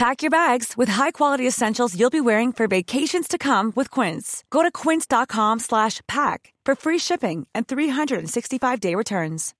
[0.00, 4.44] Pack your bags with high-quality essentials you'll be wearing for vacations to come with Quince.
[4.48, 9.52] Go to quince.com slash pack for free shipping and 365-day returns.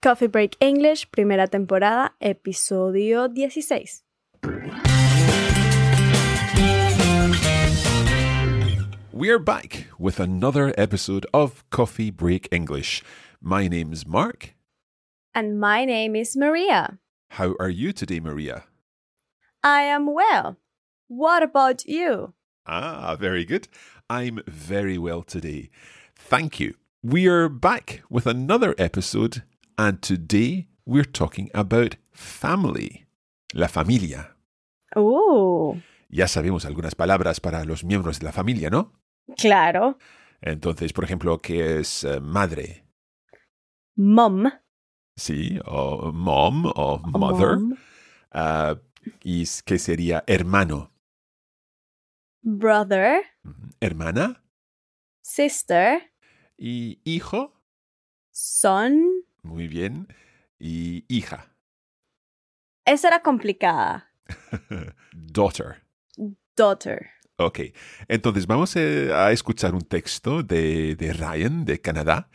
[0.00, 4.02] Coffee Break English, primera temporada, episodio 16.
[9.12, 13.02] We're back with another episode of Coffee Break English.
[13.42, 14.54] My name's Mark.
[15.34, 17.00] And my name is Maria.
[17.30, 18.64] How are you today, Maria?
[19.62, 20.56] I am well.
[21.08, 22.34] What about you?
[22.66, 23.68] Ah, very good.
[24.08, 25.70] I'm very well today.
[26.16, 26.74] Thank you.
[27.02, 29.42] We are back with another episode,
[29.78, 33.06] and today we're talking about family.
[33.54, 34.34] La familia.
[34.96, 35.78] Oh,
[36.12, 38.92] Ya sabemos algunas palabras para los miembros de la familia, ¿no?
[39.38, 39.96] claro.
[40.42, 42.84] Entonces, por ejemplo, ¿qué es eh, madre?
[43.96, 44.50] Mom.
[45.20, 47.58] Sí, o mom o mother.
[47.58, 47.76] Mom.
[48.32, 48.74] Ah,
[49.22, 50.94] ¿Y qué sería hermano?
[52.40, 53.20] Brother.
[53.80, 54.42] ¿Hermana?
[55.20, 56.10] Sister.
[56.56, 57.52] ¿Y hijo?
[58.30, 59.22] Son.
[59.42, 60.08] Muy bien.
[60.58, 61.54] ¿Y hija?
[62.86, 64.14] Esa era complicada.
[65.12, 65.84] Daughter.
[66.56, 67.10] Daughter.
[67.36, 67.60] Ok,
[68.08, 72.30] entonces vamos eh, a escuchar un texto de, de Ryan de Canadá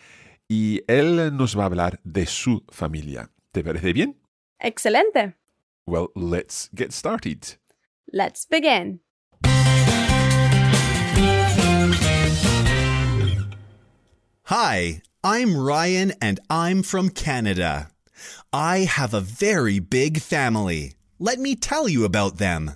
[0.48, 3.30] y él nos va a hablar de su familia.
[3.52, 4.16] ¿Te parece bien?
[4.60, 5.36] Excelente.
[5.88, 7.58] Well, let's get started.
[8.12, 9.02] Let's begin.
[14.48, 17.90] Hi, I'm Ryan and I'm from Canada.
[18.54, 20.94] I have a very big family.
[21.20, 22.72] Let me tell you about them.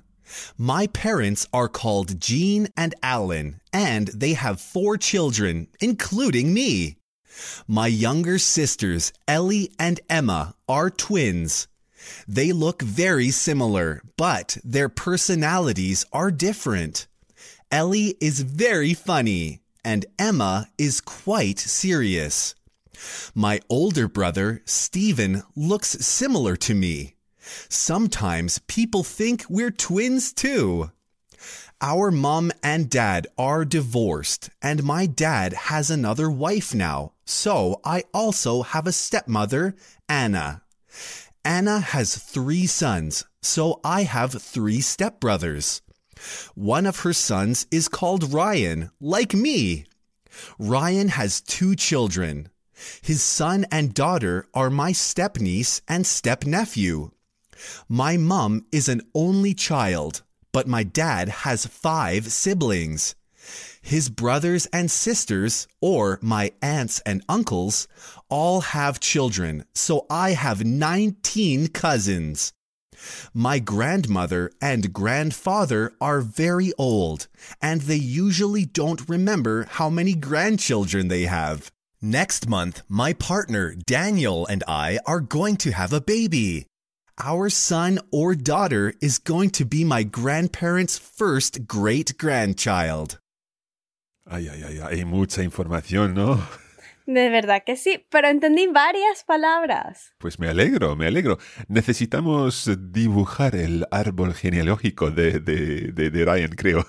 [0.57, 6.98] My parents are called Jean and Alan, and they have four children, including me.
[7.67, 11.67] My younger sisters, Ellie and Emma, are twins.
[12.27, 17.07] They look very similar, but their personalities are different.
[17.71, 22.55] Ellie is very funny, and Emma is quite serious.
[23.33, 27.15] My older brother, Stephen, looks similar to me.
[27.69, 30.91] Sometimes people think we're twins too.
[31.81, 38.03] Our mom and dad are divorced, and my dad has another wife now, so I
[38.13, 39.75] also have a stepmother,
[40.09, 40.63] Anna.
[41.45, 45.79] Anna has three sons, so I have three stepbrothers.
[46.53, 49.85] One of her sons is called Ryan, like me.
[50.57, 52.49] Ryan has two children.
[53.01, 57.11] His son and daughter are my stepniece and stepnephew.
[57.87, 63.15] My mum is an only child, but my dad has five siblings.
[63.81, 67.87] His brothers and sisters, or my aunts and uncles,
[68.29, 72.53] all have children, so I have 19 cousins.
[73.33, 77.27] My grandmother and grandfather are very old,
[77.61, 81.71] and they usually don't remember how many grandchildren they have.
[82.01, 86.65] Next month, my partner Daniel and I are going to have a baby.
[87.21, 93.19] Our son or daughter is going to be my grandparents' first great grandchild.
[94.25, 96.41] Ay, ay, ay, hay mucha información, ¿no?
[97.09, 100.13] De verdad que sí, pero entendí varias palabras.
[100.19, 101.39] Pues me alegro, me alegro.
[101.67, 106.85] Necesitamos dibujar el árbol genealógico de, de, de, de Ryan, creo.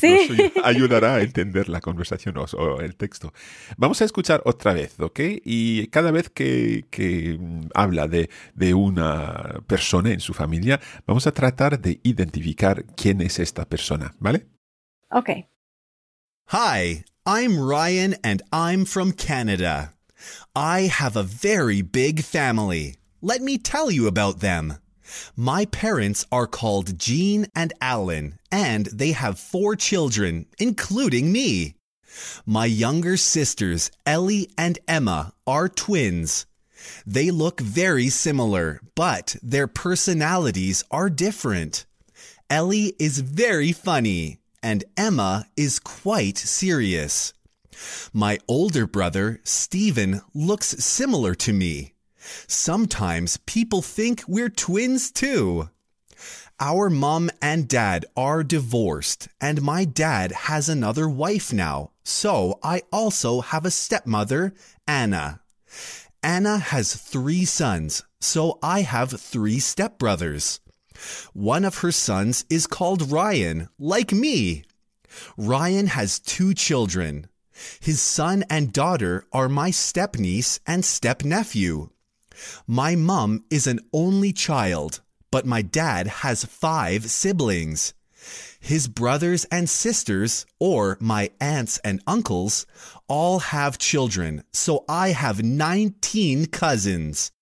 [0.00, 0.50] Sí.
[0.56, 3.32] Nos ayudará a entender la conversación o, o el texto.
[3.76, 5.20] Vamos a escuchar otra vez, ¿ok?
[5.44, 11.28] Y cada vez que, que mm, habla de, de una persona en su familia, vamos
[11.28, 14.48] a tratar de identificar quién es esta persona, ¿vale?
[15.12, 15.30] Ok.
[16.50, 19.92] Hi, I'm Ryan and I'm from Canada.
[20.56, 22.96] I have a very big family.
[23.22, 24.78] Let me tell you about them.
[25.36, 31.76] My parents are called Jean and Alan, and they have four children, including me.
[32.46, 36.46] My younger sisters, Ellie and Emma, are twins.
[37.06, 41.86] They look very similar, but their personalities are different.
[42.50, 47.32] Ellie is very funny, and Emma is quite serious.
[48.12, 51.94] My older brother, Stephen, looks similar to me.
[52.46, 55.70] Sometimes people think we're twins too.
[56.58, 62.82] Our mom and dad are divorced, and my dad has another wife now, so I
[62.92, 64.52] also have a stepmother,
[64.86, 65.40] Anna.
[66.22, 70.60] Anna has three sons, so I have three stepbrothers.
[71.32, 74.64] One of her sons is called Ryan, like me.
[75.36, 77.26] Ryan has two children.
[77.80, 81.90] His son and daughter are my stepniece and stepnephew.
[82.66, 85.00] My mum is an only child,
[85.30, 87.92] but my dad has five siblings.
[88.60, 92.66] His brothers and sisters, or my aunts and uncles,
[93.08, 97.32] all have children, so I have 19 cousins.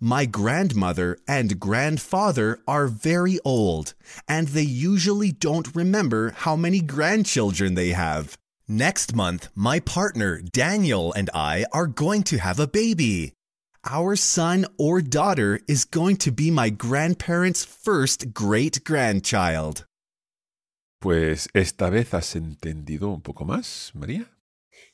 [0.00, 3.94] My grandmother and grandfather are very old,
[4.28, 8.38] and they usually don't remember how many grandchildren they have.
[8.66, 13.32] Next month, my partner Daniel and I are going to have a baby.
[13.84, 19.86] Our son or daughter is going to be my grandparents' first great grandchild.
[21.00, 24.26] Pues esta vez has entendido un poco más, María.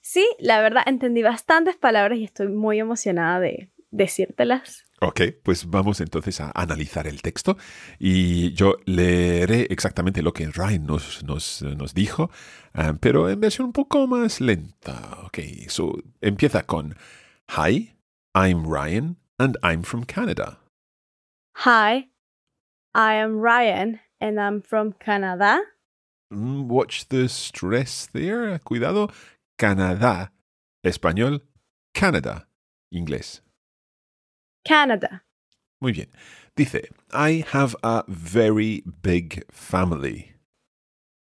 [0.03, 4.85] Sí, la verdad entendí bastantes palabras y estoy muy emocionada de decírtelas.
[5.01, 7.57] Ok, pues vamos entonces a analizar el texto
[7.99, 12.31] y yo leeré exactamente lo que Ryan nos, nos, nos dijo,
[12.75, 15.19] ah, pero en versión un poco más lenta.
[15.25, 15.39] Ok,
[15.69, 16.97] so empieza con
[17.57, 17.95] Hi,
[18.35, 20.59] I'm Ryan and I'm from Canada.
[21.59, 22.11] Hi,
[22.95, 25.61] I am Ryan and I'm from Canada.
[26.33, 28.59] Mm, Watch the stress there.
[28.61, 29.11] Cuidado.
[29.59, 30.33] Canadá.
[30.85, 31.43] Español.
[31.95, 32.49] Canada.
[32.93, 33.44] Inglés.
[34.65, 35.25] Canada.
[35.81, 36.09] Muy bien.
[36.57, 40.33] Dice, I have a very big family.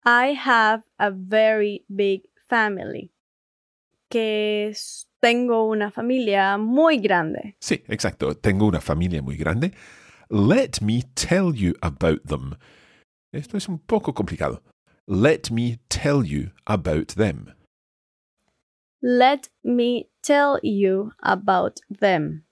[0.04, 3.10] I have a very big family.
[4.10, 7.56] Que es- tengo una familia muy grande.
[7.60, 8.34] Sí, exacto.
[8.34, 9.72] Tengo una familia muy grande.
[10.30, 12.54] Let me tell you about them.
[13.32, 14.62] Esto es un poco complicado.
[15.06, 17.54] Let me tell you about them.
[19.02, 22.43] Let me tell you about them.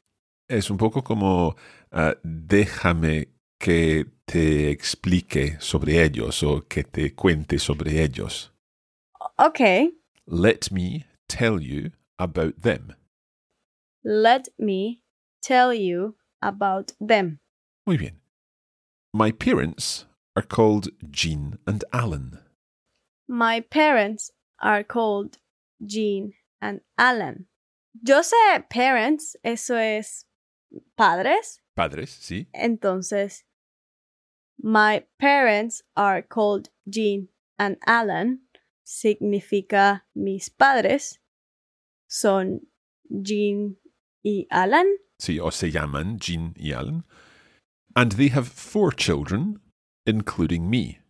[0.53, 1.57] Es un poco como
[1.93, 3.29] ah, déjame
[3.59, 8.53] que te explique sobre ellos o que te cuente sobre ellos.
[9.39, 9.93] Okay,
[10.27, 12.95] Let me tell you about them.
[14.05, 15.01] let me
[15.41, 17.39] tell you about them.
[17.87, 18.21] Muy bien.
[19.15, 20.07] My parents
[20.37, 22.41] are called Jean and Alan.
[23.29, 25.39] My parents are called
[25.85, 27.47] Jean and Alan.
[28.03, 30.25] Yo sé parents, eso es
[30.97, 31.63] padres.
[31.75, 32.49] Padres, sí.
[32.53, 33.45] Entonces,
[34.59, 37.29] my parents are called Jean
[37.59, 38.41] and Alan.
[38.85, 41.21] Significa mis padres
[42.13, 42.61] son
[43.09, 43.79] Jean
[44.23, 44.87] y Alan.
[45.19, 47.05] Sí, o se llaman Jean y Alan.
[47.95, 49.61] And they have four children,
[50.07, 51.01] including me.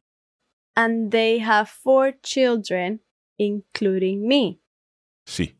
[0.77, 3.01] And they have four children,
[3.39, 4.61] including me.
[5.27, 5.57] Sí.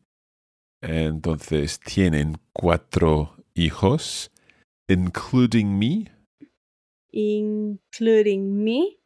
[0.81, 4.31] Entonces tienen cuatro hijos,
[4.87, 6.11] including me.
[7.11, 8.97] Including me.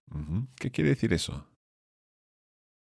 [0.59, 1.45] ¿Qué quiere decir eso?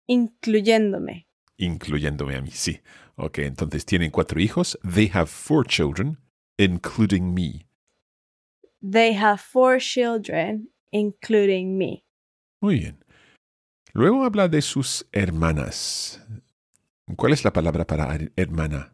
[0.06, 1.26] incluyéndome.
[1.56, 2.80] Incluyéndome a mí, sí.
[3.16, 4.78] Ok, entonces tienen cuatro hijos.
[4.82, 6.18] They have four children,
[6.58, 7.66] including me.
[8.82, 12.04] They have four children, including me.
[12.60, 13.04] Muy bien.
[13.94, 16.20] Luego habla de sus hermanas.
[17.16, 18.92] ¿Cuál es la palabra para her- hermana?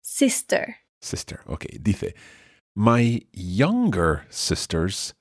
[0.00, 0.76] Sister.
[1.04, 1.40] Sister.
[1.46, 2.12] Ok, dice,
[2.74, 5.14] My younger sisters,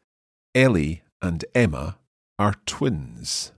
[0.55, 1.97] Ellie and Emma,
[2.39, 3.51] are twins.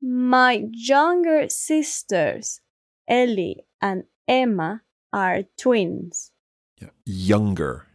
[0.00, 2.60] My younger sisters,
[3.08, 4.82] Ellie and Emma,
[5.12, 6.32] are twins.
[6.80, 7.86] Yeah, Younger.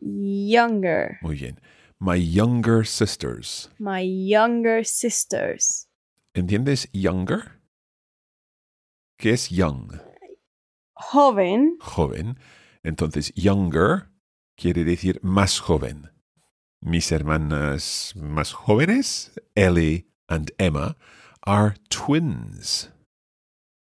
[0.00, 1.18] Younger.
[1.22, 1.58] Muy bien.
[2.00, 3.68] My younger sisters.
[3.78, 5.86] My younger sisters.
[6.34, 7.58] ¿Entiendes younger?
[9.18, 9.98] ¿Qué es young?
[10.98, 11.78] Joven.
[11.80, 12.38] Joven.
[12.82, 14.08] Entonces, younger
[14.56, 16.10] quiere decir más joven.
[16.80, 20.96] Mis hermanas más jóvenes, Ellie and Emma,
[21.46, 22.90] are twins.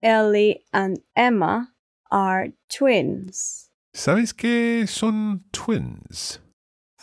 [0.02, 1.74] Ellie and Emma
[2.10, 3.70] are twins.
[3.92, 6.40] ¿Sabes qué son twins?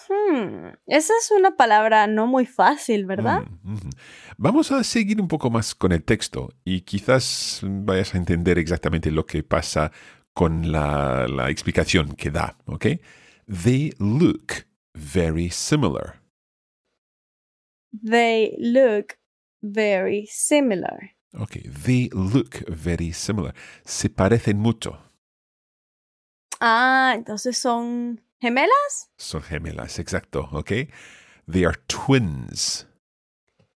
[0.08, 3.44] Hmm, esa es una palabra no muy fácil, ¿verdad?
[3.64, 3.90] Mm, mhm.
[4.44, 9.12] Vamos a seguir un poco más con el texto y quizás vayas a entender exactamente
[9.12, 9.92] lo que pasa
[10.34, 12.88] con la, la explicación que da, ¿ok?
[13.46, 16.24] They look very similar.
[18.04, 19.20] They look
[19.62, 21.12] very similar.
[21.34, 23.54] Ok, they look very similar.
[23.86, 24.98] Se parecen mucho.
[26.60, 29.12] Ah, entonces son gemelas?
[29.18, 30.72] Son gemelas, exacto, ok.
[31.46, 32.88] They are twins.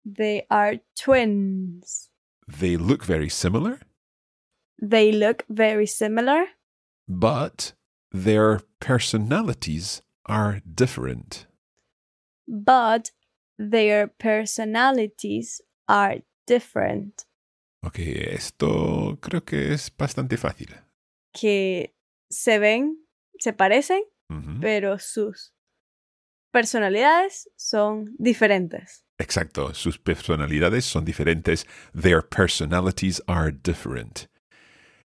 [0.05, 2.11] They are twins.
[2.47, 3.79] They look very similar,
[4.83, 6.45] They look very similar,
[7.09, 7.73] but
[8.13, 11.47] their personalities are different.
[12.47, 13.11] but
[13.59, 17.25] their personalities are different.
[17.83, 17.99] Ok,
[18.35, 20.69] esto creo que es bastante fácil.
[21.33, 21.95] Que
[22.31, 22.99] se ven,
[23.39, 24.61] se parecen, Ujú.
[24.61, 25.53] pero sus
[26.53, 29.05] personalidades son diferentes.
[29.25, 31.65] Exacto, sus personalidades son diferentes.
[31.95, 34.27] Their personalities are different.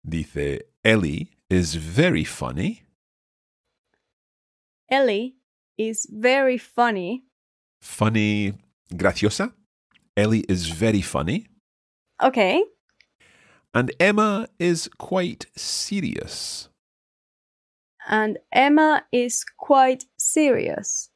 [0.06, 2.82] Dice, Ellie is very funny.
[4.90, 5.36] Ellie
[5.78, 7.24] is very funny.
[7.80, 8.52] Funny,
[8.92, 9.54] graciosa.
[10.14, 11.46] Ellie is very funny.
[12.22, 12.62] Okay.
[13.72, 16.68] And Emma is quite serious.
[18.06, 21.08] And Emma is quite serious.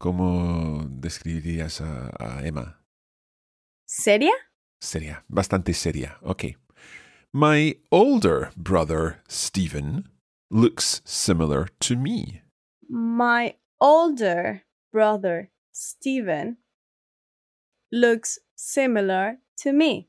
[0.00, 0.51] ¿Cómo
[1.02, 2.80] describirías a, a Emma?
[3.86, 4.32] ¿Seria?
[4.80, 6.16] Seria, bastante seria.
[6.22, 6.56] Ok.
[7.34, 10.08] My older brother, Stephen,
[10.50, 12.42] looks similar to me.
[12.88, 16.58] My older brother, Stephen,
[17.90, 20.08] looks similar to me.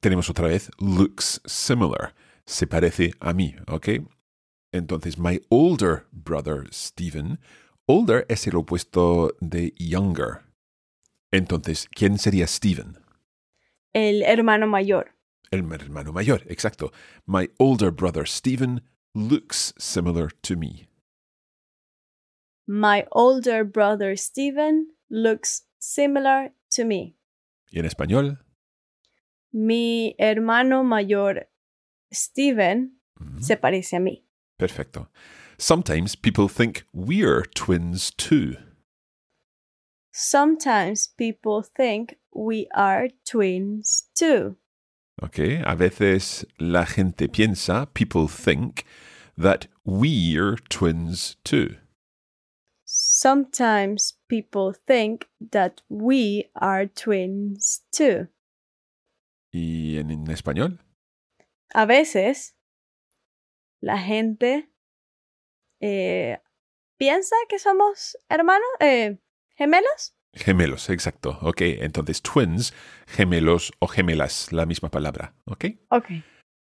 [0.00, 2.12] Tenemos otra vez looks similar.
[2.46, 4.06] Se parece a mí, ¿ok?
[4.72, 7.38] Entonces, my older brother, Stephen.
[7.88, 10.42] Older es el opuesto de younger.
[11.30, 12.98] Entonces, ¿quién sería Stephen?
[13.92, 15.12] El hermano mayor.
[15.52, 16.92] El hermano mayor, exacto.
[17.26, 18.82] My older brother, Stephen,
[19.14, 20.88] looks similar to me.
[22.66, 27.14] My older brother, Stephen, looks similar to me.
[27.70, 28.44] ¿Y en español?
[29.52, 31.48] Mi hermano mayor,
[32.12, 33.40] Stephen, Ujú.
[33.42, 34.26] se parece a mí.
[34.56, 35.08] Perfecto.
[35.58, 38.56] Sometimes people think we're twins too.
[40.12, 44.56] Sometimes people think we are twins too.
[45.22, 48.84] Okay, a veces la gente piensa, people think,
[49.38, 51.76] that we're twins too.
[52.84, 58.28] Sometimes people think that we are twins too.
[59.52, 60.78] ¿Y en, en español?
[61.74, 62.52] A veces
[63.82, 64.68] la gente
[65.80, 66.38] eh,
[66.96, 69.18] piensa que somos hermanos, eh,
[69.56, 70.14] gemelos.
[70.32, 71.38] Gemelos, exacto.
[71.42, 72.74] Ok, entonces twins,
[73.06, 75.34] gemelos o gemelas, la misma palabra.
[75.46, 75.64] Ok.
[75.88, 76.06] Ok.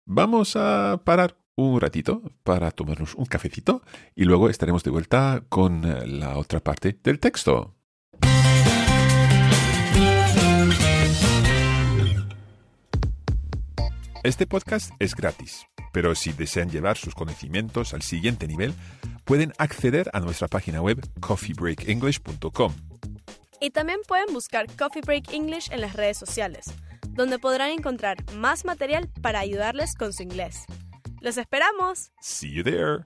[0.06, 3.84] Vamos a parar un ratito para tomarnos un cafecito
[4.16, 7.76] y luego estaremos de vuelta con eh, la otra parte del texto.
[14.24, 18.74] Este podcast es gratis, pero si desean llevar sus conocimientos al siguiente nivel,
[19.26, 22.74] pueden acceder a nuestra página web coffeebreakenglish.com.
[23.62, 26.66] Y también pueden buscar Coffee Break English en las redes sociales,
[27.10, 30.66] donde podrán encontrar más material para ayudarles con su inglés.
[31.22, 32.12] ¡Los esperamos!
[32.22, 33.06] See you there.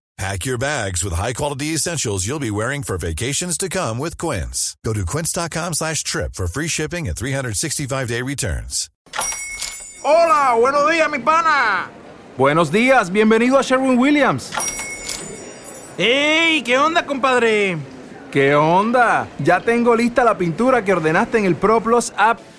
[0.21, 4.77] Pack your bags with high-quality essentials you'll be wearing for vacations to come with Quince.
[4.85, 8.87] Go to quince.com slash trip for free shipping and 365-day returns.
[10.03, 11.89] Hola, buenos días, mi pana.
[12.37, 14.51] Buenos días, bienvenido a Sherwin Williams.
[15.97, 16.61] ¡Ey!
[16.61, 17.77] ¿Qué onda, compadre?
[18.31, 19.27] ¿Qué onda?
[19.39, 22.39] Ya tengo lista la pintura que ordenaste en el ProPlus app.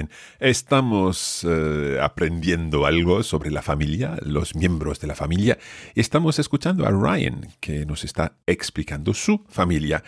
[0.00, 0.10] Bien.
[0.38, 5.58] Estamos eh, aprendiendo algo sobre la familia, los miembros de la familia.
[5.94, 10.02] Estamos escuchando a Ryan, que nos está explicando su familia.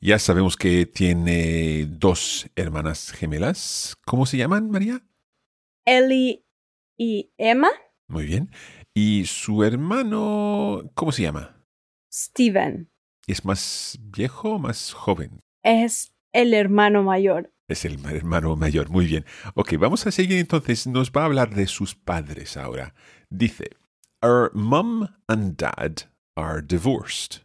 [0.00, 3.96] Ya sabemos que tiene dos hermanas gemelas.
[4.06, 5.02] ¿Cómo se llaman, María?
[5.84, 6.44] Ellie
[6.96, 7.70] y Emma.
[8.08, 8.50] Muy bien.
[8.94, 11.64] ¿Y su hermano, cómo se llama?
[12.12, 12.90] Steven.
[13.26, 15.40] ¿Es más viejo o más joven?
[15.62, 17.52] Es el hermano mayor.
[17.68, 19.26] Es el hermano mayor, muy bien.
[19.54, 20.86] Ok, vamos a seguir entonces.
[20.86, 22.94] Nos va a hablar de sus padres ahora.
[23.28, 23.76] Dice,
[24.22, 27.42] Our mom and dad are divorced.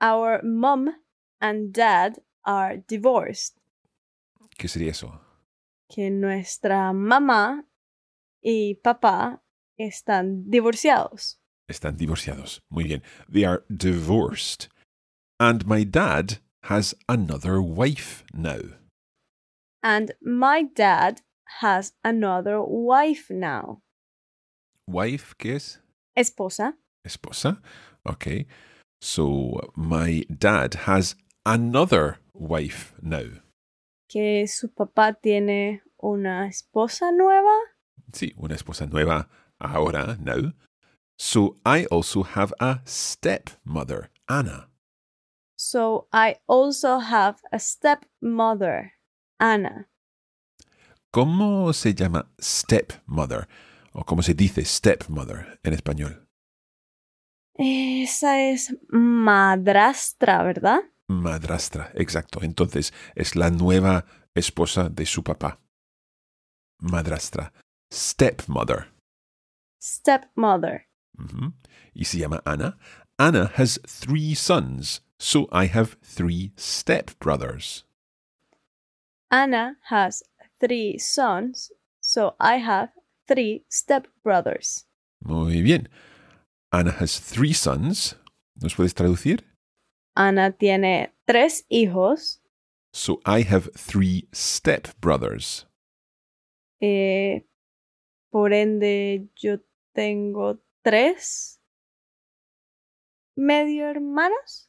[0.00, 0.94] Our mom
[1.40, 3.58] and dad are divorced.
[4.56, 5.20] ¿Qué sería eso?
[5.88, 7.64] Que nuestra mamá
[8.40, 9.42] y papá
[9.76, 11.40] están divorciados.
[11.68, 12.62] Están divorciados.
[12.68, 13.02] Muy bien.
[13.30, 14.68] They are divorced.
[15.40, 18.60] And my dad has another wife now.
[19.82, 21.22] And my dad
[21.60, 23.80] has another wife now.
[24.86, 25.78] Wife, ¿qué es?
[26.16, 26.74] Esposa.
[27.06, 27.58] Esposa.
[28.06, 28.46] Okay.
[29.00, 31.14] So my dad has
[31.46, 33.40] another wife now.
[34.08, 37.54] Que su papá tiene una esposa nueva.
[38.12, 39.28] Sí, una esposa nueva
[39.60, 40.52] ahora, now.
[41.18, 44.68] So I also have a stepmother, Anna.
[45.70, 48.92] So I also have a stepmother,
[49.38, 49.86] Anna.
[51.12, 53.46] ¿Cómo se llama stepmother?
[53.92, 56.26] ¿O cómo se dice stepmother en español?
[57.52, 60.78] Esa es madrastra, ¿verdad?
[61.06, 62.40] Madrastra, exacto.
[62.42, 65.60] Entonces es la nueva esposa de su papá.
[66.78, 67.52] Madrastra.
[67.92, 68.94] Stepmother.
[69.82, 70.88] Stepmother.
[71.92, 72.78] Y se llama Anna.
[73.18, 77.84] Anna has three sons, so I have three stepbrothers.
[79.30, 80.22] Anna has
[80.60, 82.90] three sons, so I have
[83.26, 84.84] three stepbrothers.
[85.22, 85.88] Muy bien.
[86.72, 88.14] Anna has three sons.
[88.60, 89.44] ¿Nos puedes traducir?
[90.16, 92.40] Ana tiene tres hijos.
[92.92, 95.66] So I have three stepbrothers.
[96.80, 97.44] Eh,
[98.30, 99.58] por ende, yo
[99.94, 101.60] tengo tres
[103.36, 104.67] medio hermanos.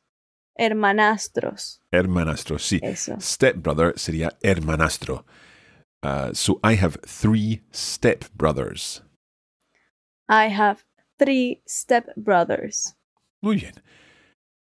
[0.59, 1.79] Hermanastros.
[1.91, 2.79] Hermanastro, sí.
[2.83, 3.15] Eso.
[3.19, 5.23] Stepbrother sería hermanastro.
[6.03, 9.01] Uh, so I have three stepbrothers.
[10.27, 10.83] I have
[11.17, 12.93] three stepbrothers.
[13.41, 13.73] Muy bien.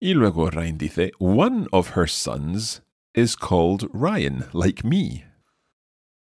[0.02, 2.82] Y luego Ryan dice, one of her sons
[3.14, 5.24] is called Ryan, like me.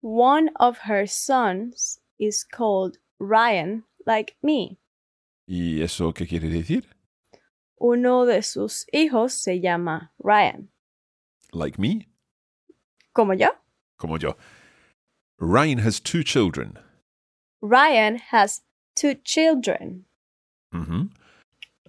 [0.02, 4.80] One of her sons is called Ryan, like me.
[5.48, 6.86] ¿Y eso qué quiere decir?
[7.80, 10.70] Uno de sus hijos se llama Ryan.
[11.54, 12.08] Like me?
[13.14, 13.50] ¿Como yo?
[13.98, 14.36] Como yo.
[15.40, 16.80] Ryan has two children.
[17.62, 18.64] Ryan has
[18.96, 20.06] two children.
[20.74, 21.10] Ujú.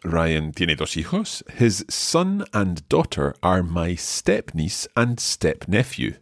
[0.05, 1.43] Ryan tiene dos hijos.
[1.59, 6.15] His son and daughter are my stepniece and stepnephew.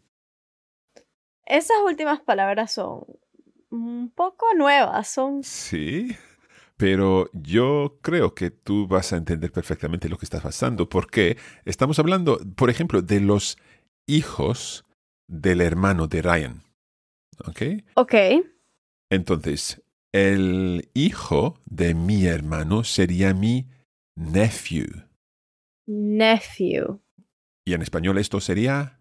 [1.46, 3.04] Esas últimas palabras son
[3.70, 6.16] un poco nuevas, son Sí,
[6.76, 11.98] pero yo creo que tú vas a entender perfectamente lo que está pasando, porque estamos
[11.98, 13.56] hablando, por ejemplo, de los
[14.06, 14.84] hijos
[15.28, 16.62] del hermano de Ryan.
[17.46, 17.62] ¿Ok?
[17.94, 18.14] ok.
[19.10, 23.66] Entonces, el hijo de mi hermano sería mi
[24.16, 24.86] nephew.
[25.86, 27.00] Nephew,
[27.64, 29.00] Y en español esto sería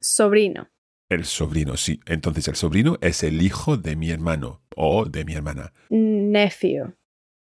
[0.00, 0.68] sobrino.
[1.08, 2.00] El sobrino, sí.
[2.06, 5.72] Entonces el sobrino es el hijo de mi hermano o de mi hermana.
[5.90, 6.94] Nephew.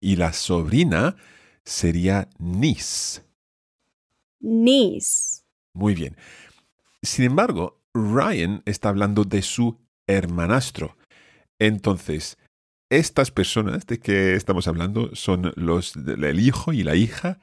[0.00, 1.16] Y la sobrina
[1.64, 3.22] sería niece.
[4.40, 5.42] Niece.
[5.74, 6.16] Muy bien.
[7.02, 10.96] Sin embargo, Ryan está hablando de su hermanastro.
[11.58, 12.38] Entonces,
[12.90, 17.38] estas personas de que estamos hablando son los el hijo y la hija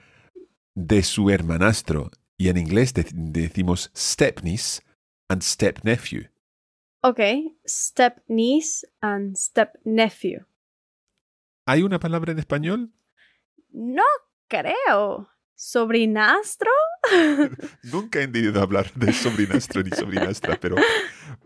[0.76, 2.10] de su hermanastro.
[2.38, 4.82] Y en inglés de- decimos stepniece
[5.30, 6.30] and stepnephew.
[7.02, 7.20] Ok.
[7.66, 10.46] Step niece and step nephew.
[11.66, 12.92] ¿Hay una palabra en español?
[13.72, 14.04] No
[14.48, 15.30] creo.
[15.56, 16.70] ¿Sobrinastro?
[17.84, 20.76] Nunca he entendido hablar de sobrinastro ni sobrinastra, pero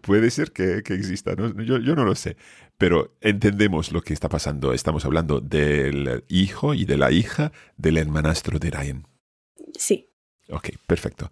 [0.01, 1.33] puede ser que, que exista.
[1.35, 1.49] ¿no?
[1.63, 2.35] Yo, yo no lo sé,
[2.77, 4.73] pero entendemos lo que está pasando.
[4.73, 9.07] Estamos hablando del hijo y de la hija del hermanastro de Ryan.
[9.77, 10.09] Sí.
[10.49, 11.31] Ok, perfecto.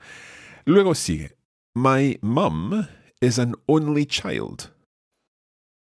[0.63, 1.38] Luego sigue.
[1.75, 2.87] My mom
[3.21, 4.71] is an only child.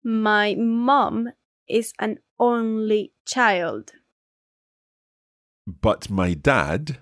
[0.02, 1.28] My mom
[1.68, 3.92] is an only child.
[5.66, 6.98] But my dad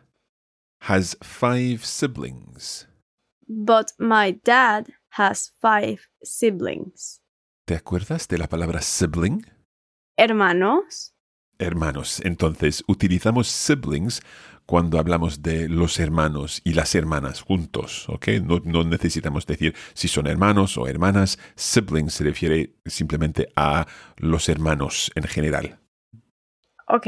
[0.83, 2.87] has five siblings.
[3.49, 7.21] But my dad has five siblings.
[7.67, 9.45] ¿Te acuerdas de la palabra sibling?
[10.19, 11.13] Hermanos.
[11.59, 12.21] Hermanos.
[12.25, 14.21] Entonces, utilizamos siblings
[14.67, 18.29] cuando hablamos de los hermanos y las hermanas juntos, ¿ok?
[18.43, 21.39] No, no, necesitamos decir si son hermanos o hermanas.
[21.55, 25.79] Siblings se refiere simplemente a los hermanos en general.
[26.89, 27.07] Ok.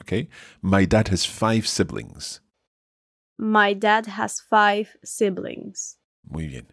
[0.00, 0.28] Ok.
[0.62, 2.42] My dad has five siblings.
[3.38, 5.98] My dad has five siblings.
[6.22, 6.68] Muy bien.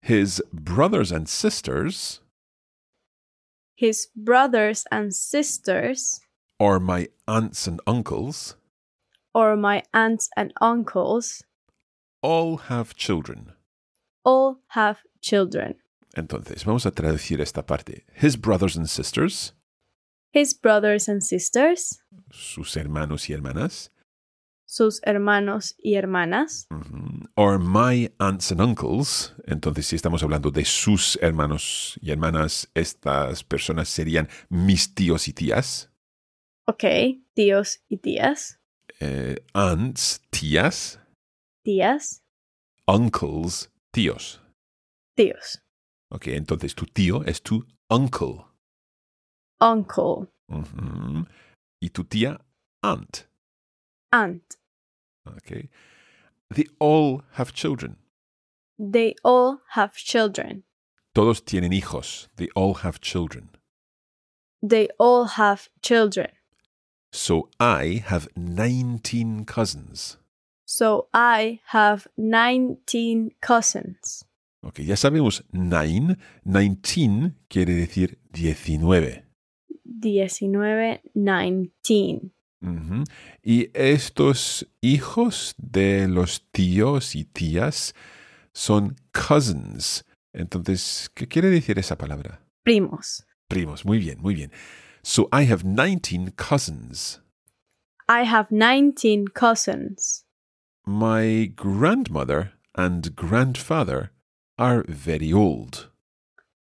[0.00, 2.22] His brothers and sisters
[3.76, 6.20] His brothers and sisters
[6.58, 8.56] or my aunts and uncles
[9.36, 11.44] or my aunts and uncles
[12.22, 13.52] all have children.
[14.24, 15.76] all have children.
[16.16, 18.06] Entonces, vamos a traducir esta parte.
[18.14, 19.52] His brothers and sisters,
[20.32, 22.00] His brothers and sisters,
[22.32, 23.90] sus hermanos y hermanas,
[24.64, 29.34] sus hermanos y hermanas, ujú, or my aunts and uncles.
[29.46, 35.32] Entonces, si estamos hablando de sus hermanos y hermanas, estas personas serían mis tíos y
[35.34, 35.90] tías.
[36.66, 36.84] ok,
[37.34, 38.58] tíos y tías,
[39.00, 40.98] Eh, aunts, tías.
[41.64, 42.22] tías,
[42.88, 44.40] Uncles, tíos.
[45.16, 45.60] tíos,
[46.10, 48.44] Ok, entonces tu tío es tu uncle.
[49.60, 51.26] uncle, Ujú.
[51.82, 52.40] Y tu tía,
[52.82, 53.26] aunt.
[54.12, 54.54] aunt.
[55.26, 55.68] Okay.
[56.54, 57.98] They all have children.
[58.78, 60.64] They all have children.
[61.14, 62.28] Todos tienen hijos.
[62.36, 63.50] They all have children.
[64.62, 66.30] They all have children.
[67.16, 70.18] So I have 19 cousins.
[70.66, 74.26] So I have 19 cousins.
[74.62, 76.18] Ok, ya sabemos nine.
[76.44, 79.24] 19 quiere decir 19.
[79.84, 82.32] 19, 19.
[82.60, 83.04] Ujú.
[83.42, 87.94] Y estos hijos de los tíos y tías
[88.52, 90.04] son cousins.
[90.34, 92.42] Entonces, ¿qué quiere decir esa palabra?
[92.62, 93.26] Primos.
[93.48, 93.86] Primos.
[93.86, 94.52] Muy bien, muy bien.
[95.08, 97.20] So I have 19 cousins.
[98.08, 100.24] I have 19 cousins.
[100.84, 104.10] My grandmother and grandfather
[104.58, 105.90] are very old.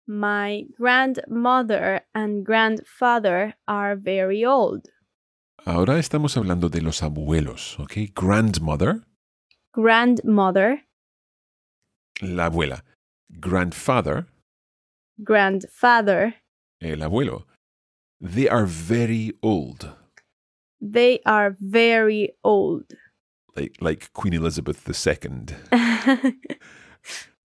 [0.06, 4.86] My grandmother and grandfather are very old.
[5.66, 8.14] Ahora estamos hablando de los abuelos, ¿ok?
[8.14, 9.02] Grandmother,
[9.74, 10.84] Grandmother,
[12.22, 12.84] la abuela.
[13.32, 14.28] Grandfather,
[15.24, 16.36] grandfather,
[16.80, 17.48] el abuelo.
[18.20, 19.92] They are very old,
[20.82, 22.86] they are very old.
[23.56, 25.48] like, like Queen Elizabeth II,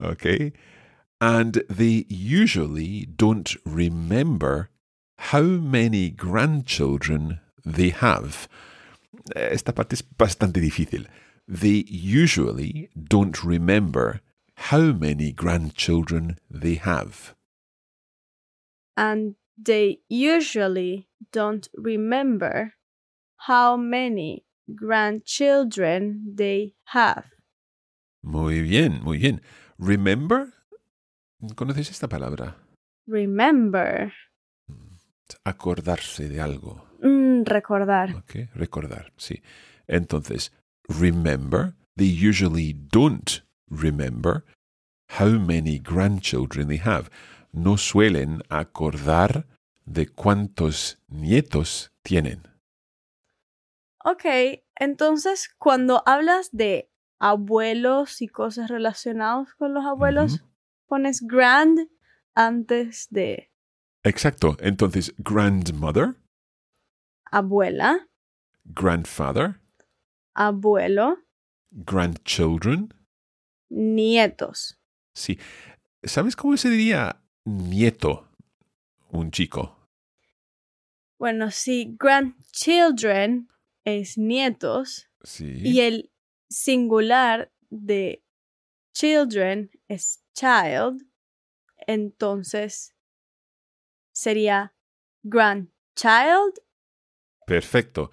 [0.02, 0.52] okay?
[1.20, 4.70] And they usually don't remember
[5.18, 8.48] how many grandchildren they have.
[9.36, 11.06] Eh, esta parte es bastante difícil.
[11.46, 14.20] They usually don't remember
[14.56, 17.34] how many grandchildren they have.
[18.96, 22.74] and they usually don't remember
[23.48, 27.24] how many grandchildren they have.
[28.22, 29.42] Muy bien, muy bien.
[29.78, 30.52] Remember?
[31.56, 32.56] ¿Conoces esta palabra?
[33.06, 34.12] Remember.
[35.44, 36.86] Acordarse de algo.
[37.00, 38.14] Mm, recordar.
[38.14, 39.42] Ok, recordar, sí.
[39.88, 40.52] Entonces,
[40.88, 44.44] remember, they usually don't remember
[45.18, 47.10] how many grandchildren they have.
[47.52, 49.46] No suelen acordar
[49.84, 52.48] de cuántos nietos tienen.
[54.04, 54.24] Ok,
[54.76, 60.44] entonces cuando hablas de abuelos y cosas relacionadas con los abuelos,
[60.86, 61.88] pones grand
[62.34, 63.52] antes de
[64.02, 64.56] Exacto.
[64.58, 66.16] Entonces, grandmother,
[67.30, 68.08] abuela,
[68.64, 69.60] grandfather,
[70.34, 71.18] abuelo,
[71.70, 72.92] grandchildren.
[73.68, 74.80] nietos.
[75.14, 75.38] Sí.
[76.02, 78.28] ¿Sabes cómo se diría nieto?
[79.10, 79.78] Un chico.
[81.18, 83.48] Bueno, si grandchildren
[83.84, 85.60] es nietos Sí.
[85.62, 86.10] y el
[86.50, 88.24] singular de
[88.94, 91.06] children es child,
[91.86, 92.94] entonces
[94.12, 94.74] sería
[95.22, 96.54] grandchild.
[97.46, 98.10] Perfecto.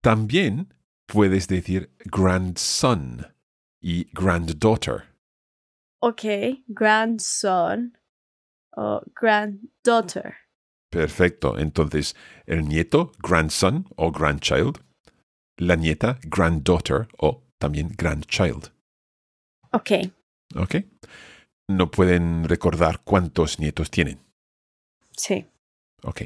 [0.00, 0.72] También
[1.06, 3.34] puedes decir grandson
[3.80, 5.14] y granddaughter.
[6.00, 6.24] Ok,
[6.66, 7.95] grandson
[8.76, 10.36] o granddaughter.
[10.90, 11.58] Perfecto.
[11.58, 12.14] Entonces,
[12.46, 14.80] el nieto, grandson o grandchild.
[15.58, 18.70] La nieta, granddaughter o también grandchild.
[19.72, 20.12] Ok,
[20.54, 20.76] ¿Ok?
[21.68, 24.20] No pueden recordar cuántos nietos tienen.
[25.16, 25.46] sí.
[26.02, 26.22] Ok.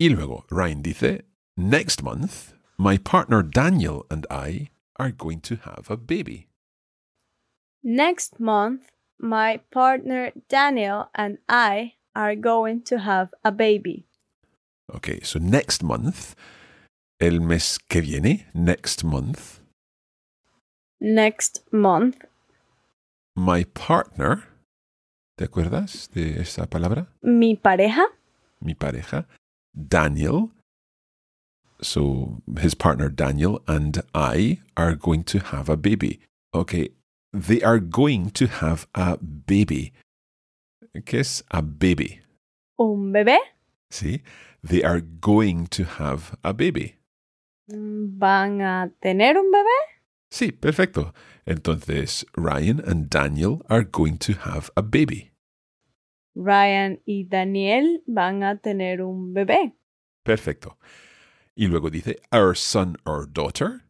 [0.00, 1.24] Y luego, Ryan dice,
[1.56, 6.48] Next month, my partner Daniel and I are going to have a baby.
[7.82, 8.82] Next month,
[9.18, 14.04] my partner Daniel and I are going to have a baby.
[14.92, 16.34] Ok, so next month,
[17.20, 19.60] el mes que viene, next month,
[21.00, 22.24] Next month,
[23.36, 24.48] my partner,
[25.36, 27.06] ¿te acuerdas de esa palabra?
[27.22, 28.04] mi pareja,
[28.60, 29.26] Mi pareja,
[29.72, 30.50] Daniel.
[31.80, 36.18] So his partner Daniel and I are going to have a baby.
[36.52, 36.88] Okay,
[37.32, 39.92] they are going to have a baby.
[41.04, 42.20] ¿Qué es a baby?
[42.78, 43.38] un bebé,
[43.90, 44.22] Sí,
[44.62, 46.94] they are going to have a baby.
[47.68, 49.76] van a tener un bebé.
[50.30, 51.12] Sí, perfecto.
[51.46, 55.32] Entonces, Ryan and Daniel are going to have a baby.
[56.36, 59.72] Ryan y Daniel van a tener un bebé.
[60.24, 60.76] Perfecto.
[61.56, 63.82] Y luego dice, our son or daughter.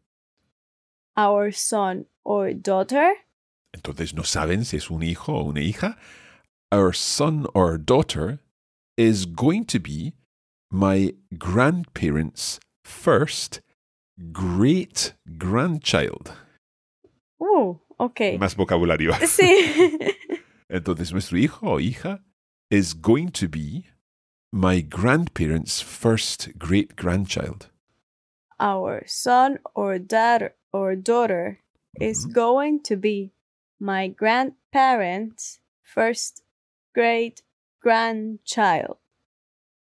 [1.15, 3.13] Our son or daughter.
[3.73, 5.97] Entonces no saben si es un hijo o una hija.
[6.71, 8.39] Our son or daughter
[8.97, 10.13] is going to be
[10.71, 13.61] my grandparents' first
[14.31, 16.31] great grandchild.
[17.39, 18.37] Uh, ok.
[18.39, 19.13] Más vocabulario.
[19.27, 19.97] Sí.
[20.69, 22.21] Entonces nuestro hijo o hija
[22.69, 23.85] is going to be
[24.51, 27.69] my grandparents' first great grandchild.
[28.59, 31.59] Our son or daughter or daughter
[31.99, 32.33] is Mhm.
[32.33, 33.31] going to be
[33.79, 36.43] my grandparents' first
[36.93, 37.43] great
[37.81, 38.97] grandchild.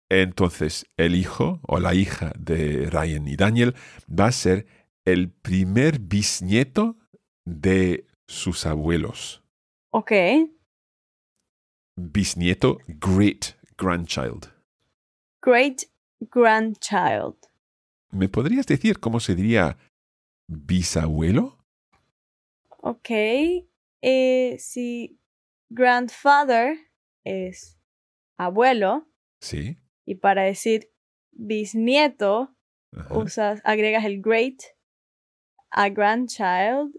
[0.09, 3.74] Entonces el hijo o la hija de Ryan y Daniel
[4.09, 4.66] va a ser
[5.05, 6.96] el primer bisnieto
[7.44, 9.42] de sus abuelos.
[9.90, 10.12] Ok.
[11.96, 14.52] Bisnieto, great grandchild.
[15.42, 15.85] Great
[16.20, 17.37] grandchild.
[18.11, 19.78] ¿Me podrías decir cómo se diría
[20.46, 21.59] bisabuelo?
[22.83, 23.11] Ok.
[24.02, 25.20] Eh, si
[25.70, 26.76] grandfather
[27.24, 27.78] es
[28.36, 29.08] abuelo
[29.40, 29.78] Sí.
[30.04, 30.92] y para decir
[31.30, 32.54] bisnieto
[32.92, 33.16] Ajá.
[33.18, 34.60] usas, agregas el great
[35.70, 36.94] a grandchild.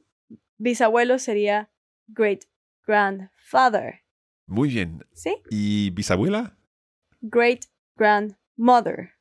[0.57, 1.69] Bisabuelo sería
[2.07, 2.45] great
[2.87, 4.01] grandfather.
[4.47, 5.05] Muy bien.
[5.13, 5.35] ¿Sí?
[5.49, 6.57] ¿Y bisabuela?
[7.21, 7.65] Great
[7.97, 9.11] grandmother.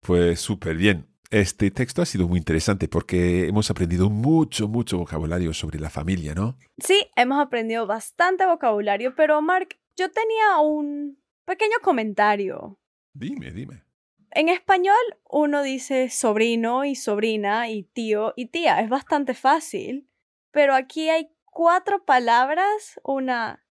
[0.00, 1.06] Pues súper bien.
[1.34, 6.32] Este texto ha sido muy interesante porque hemos aprendido mucho, mucho vocabulario sobre la familia,
[6.32, 6.56] ¿no?
[6.78, 12.78] Sí, hemos aprendido bastante vocabulario, pero Mark, yo tenía un pequeño comentario.
[13.14, 13.82] Dime, dime.
[14.30, 14.94] En español
[15.28, 18.80] uno dice sobrino y sobrina y tío y tía.
[18.80, 20.08] Es bastante fácil.
[20.52, 23.00] Pero aquí hay cuatro palabras.
[23.02, 23.66] Una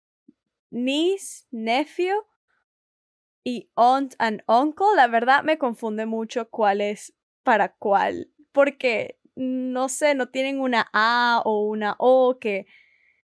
[0.72, 2.24] niece, nephew
[3.44, 4.96] y aunt and uncle.
[4.96, 8.30] La verdad me confunde mucho cuál es para cuál.
[8.52, 12.66] Porque, no sé, no tienen una A o una O que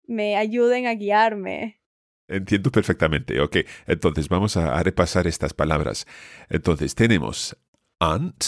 [0.07, 1.81] me ayuden a guiarme.
[2.29, 3.41] Entiendo perfectamente.
[3.41, 6.07] Ok, entonces vamos a, repasar estas palabras.
[6.49, 7.57] Entonces tenemos
[7.99, 8.45] aunt,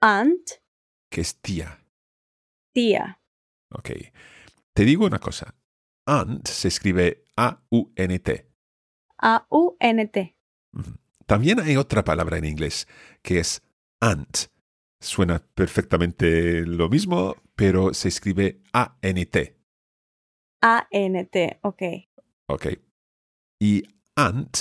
[0.00, 0.50] Aunt,
[1.08, 1.84] que es tía.
[2.72, 3.20] tía.
[3.70, 3.90] Ok.
[4.72, 5.54] Te digo una cosa.
[6.06, 8.46] Aunt se escribe A-U-N-T.
[9.18, 10.36] A-U-N-T.
[11.26, 12.88] También hay otra palabra en inglés
[13.22, 13.62] que es
[14.00, 14.48] aunt.
[15.00, 19.56] Suena perfectamente lo mismo, pero se escribe A-N-T.
[20.62, 21.60] A-N-T.
[21.62, 21.82] Ok.
[22.48, 22.66] Ok.
[23.58, 23.82] Y
[24.14, 24.56] ant,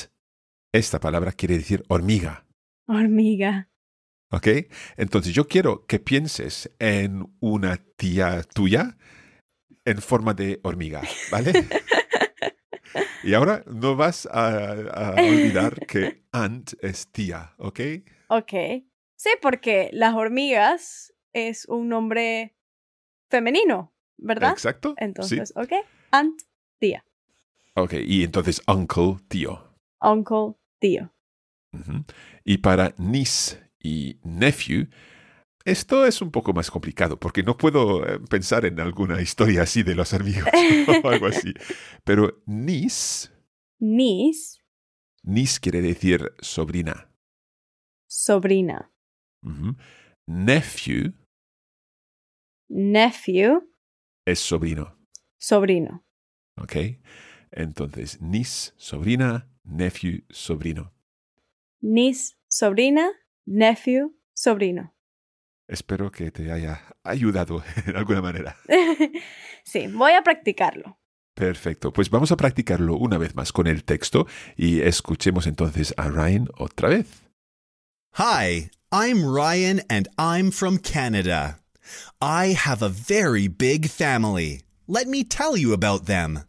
[0.74, 2.46] esta palabra quiere decir hormiga.
[2.88, 3.70] Hormiga.
[4.32, 4.48] ¿Ok?
[4.96, 8.98] Entonces yo quiero que pienses en una tía tuya
[9.84, 11.52] en forma de hormiga, ¿vale?
[13.24, 17.80] y ahora no vas a, a olvidar que Ant es tía, ¿ok?
[18.30, 18.54] Ok.
[19.20, 22.56] Sí, porque las hormigas es un nombre
[23.30, 24.54] femenino, ¿verdad?
[24.54, 24.94] Exacto.
[24.96, 25.60] Entonces, sí.
[25.60, 25.74] ok.
[26.12, 26.42] Aunt,
[26.80, 27.04] tía.
[27.76, 29.76] Ok, y entonces uncle, tío.
[30.02, 31.14] Uncle, tío.
[32.46, 34.88] Y para niece y nephew,
[35.66, 39.84] esto es un poco más complicado porque no puedo eh, pensar en alguna historia así
[39.84, 40.50] de los amigos
[41.04, 41.54] o algo así.
[42.06, 43.32] Pero niece,
[43.80, 44.62] Niece,
[45.24, 47.12] niece quiere decir sobrina.
[48.08, 48.94] sobrina.
[50.28, 51.14] Nephew
[52.70, 53.68] nephew,
[54.26, 54.96] es sobrino.
[55.40, 56.06] sobrino.
[56.58, 56.76] ¿Ok?
[57.52, 60.94] Entonces, niece, sobrina, nephew, sobrino.
[61.82, 63.10] Niece, sobrina,
[63.46, 64.94] nephew, sobrino.
[65.68, 68.56] Espero que te haya ayudado de alguna manera.
[69.64, 71.00] sí, voy a practicarlo.
[71.34, 76.10] Perfecto, pues vamos a practicarlo una vez más con el texto y escuchemos entonces a
[76.10, 77.08] Ryan otra vez.
[78.18, 81.60] Hi, I'm Ryan and I'm from Canada.
[82.20, 84.62] I have a very big family.
[84.88, 86.40] Let me tell you about them.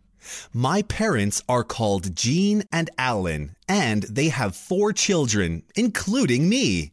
[0.50, 6.92] My parents are called Jean and Alan, and they have four children, including me.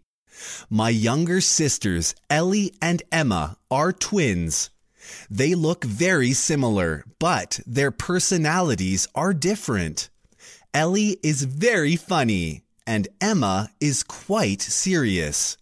[0.69, 4.69] My younger sisters, Ellie and Emma, are twins.
[5.29, 10.09] They look very similar, but their personalities are different.
[10.73, 15.57] Ellie is very funny, and Emma is quite serious.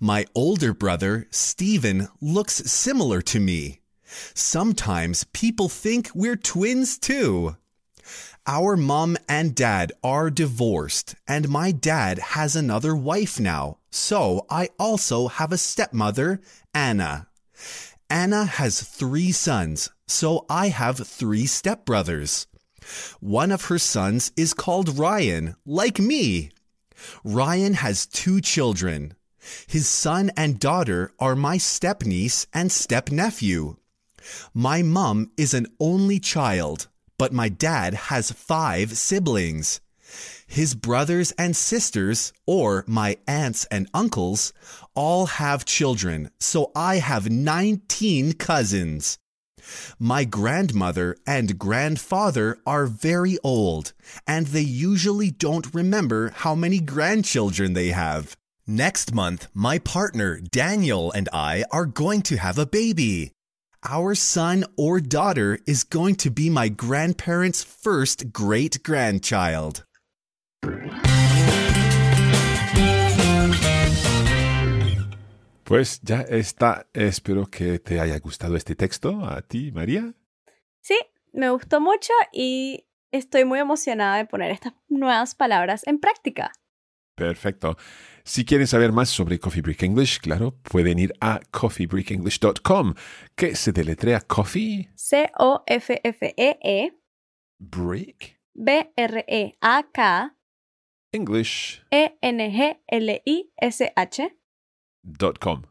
[0.00, 3.80] My older brother, Stephen, looks similar to me.
[4.34, 7.56] Sometimes people think we're twins too.
[8.46, 14.70] Our mom and dad are divorced, and my dad has another wife now, so I
[14.78, 16.40] also have a stepmother,
[16.74, 17.28] Anna.
[18.08, 22.46] Anna has three sons, so I have three stepbrothers.
[23.20, 26.50] One of her sons is called Ryan, like me.
[27.24, 29.14] Ryan has two children.
[29.66, 33.76] His son and daughter are my stepniece and stepnephew.
[34.52, 39.80] My mum is an only child, but my dad has five siblings.
[40.46, 44.52] His brothers and sisters, or my aunts and uncles,
[44.94, 49.18] all have children, so I have 19 cousins.
[49.98, 53.92] My grandmother and grandfather are very old,
[54.26, 58.36] and they usually don't remember how many grandchildren they have.
[58.66, 63.32] Next month, my partner Daniel and I are going to have a baby.
[63.82, 69.84] Our son or daughter is going to be my grandparents' first great grandchild.
[75.70, 76.88] Pues ya está.
[76.92, 79.24] Espero que te haya gustado este texto.
[79.24, 80.12] ¿A ti, María?
[80.80, 80.98] Sí,
[81.32, 86.50] me gustó mucho y estoy muy emocionada de poner estas nuevas palabras en práctica.
[87.14, 87.76] Perfecto.
[88.24, 92.94] Si quieren saber más sobre Coffee Break English, claro, pueden ir a coffeebreakenglish.com,
[93.36, 94.90] que se deletrea coffee.
[94.96, 96.94] C-O-F-F-E-E.
[97.60, 98.40] Break.
[98.54, 100.36] B-R-E-A-K.
[101.12, 101.84] English.
[101.92, 102.80] E-N-G-L-I-S-H.
[105.02, 105.62] .com.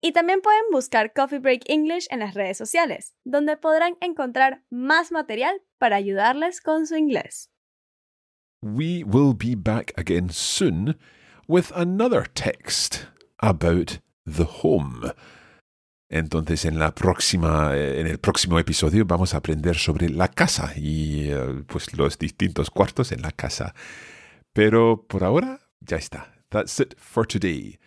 [0.00, 5.10] Y también pueden buscar Coffee Break English en las redes sociales, donde podrán encontrar más
[5.10, 7.50] material para ayudarles con su inglés.
[8.62, 10.96] We will be back again soon
[11.48, 13.06] with another text
[13.38, 15.12] about the home.
[16.10, 21.28] Entonces, en la próxima, en el próximo episodio vamos a aprender sobre la casa y
[21.30, 23.74] eh, pues los distintos cuartos en la casa.
[24.52, 26.37] Pero por ahora ya está.
[26.50, 27.78] That's it for today.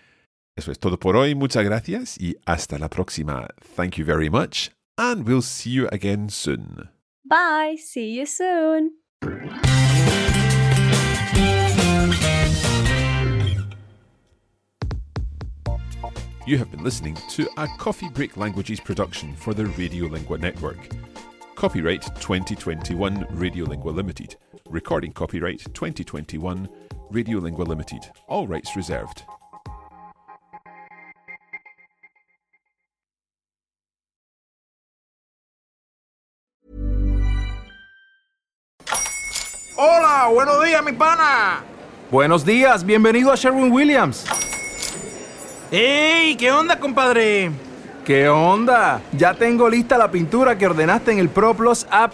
[0.57, 1.33] Eso es todo por hoy.
[1.33, 3.47] Muchas gracias y hasta la próxima.
[3.59, 6.89] Thank you very much and we'll see you again soon.
[7.25, 7.77] Bye.
[7.79, 8.91] See you soon.
[16.47, 20.77] You have been listening to a Coffee Break Languages production for the Radiolingua Network.
[21.55, 24.35] Copyright 2021 Radiolingua Limited.
[24.69, 26.67] Recording copyright 2021
[27.11, 28.09] Radiolingua Limited.
[28.27, 29.23] All rights reserved.
[39.75, 41.63] Hola, buenos días, mi pana.
[42.09, 44.25] Buenos días, bienvenido a Sherwin Williams.
[45.71, 46.35] ¡Ey!
[46.35, 47.51] ¿Qué onda, compadre?
[48.05, 49.01] ¿Qué onda?
[49.17, 52.13] Ya tengo lista la pintura que ordenaste en el ProPlus app.